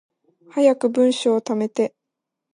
[0.49, 1.93] 早く文章溜めて